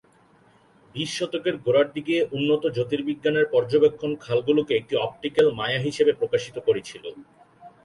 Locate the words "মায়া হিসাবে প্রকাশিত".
5.59-6.55